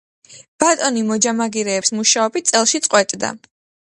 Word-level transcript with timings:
ბატონი 0.63 1.01
მოჯამაგირეებს 1.09 1.93
მუშაობით 1.99 2.51
წელში 2.53 2.81
წყვეტდა. 2.87 3.33